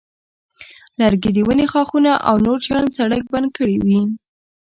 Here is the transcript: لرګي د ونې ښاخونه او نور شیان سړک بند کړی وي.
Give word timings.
لرګي 0.99 1.31
د 1.33 1.37
ونې 1.47 1.65
ښاخونه 1.71 2.11
او 2.27 2.35
نور 2.45 2.59
شیان 2.65 2.85
سړک 2.97 3.23
بند 3.33 3.47
کړی 3.57 3.75
وي. 3.85 4.01